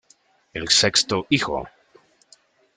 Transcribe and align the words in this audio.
El 0.53 0.69
sexto 0.71 1.27
hijo. 1.29 1.67